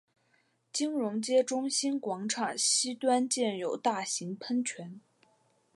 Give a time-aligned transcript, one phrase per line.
[0.73, 4.99] 金融街中心广场西端建有大型喷泉。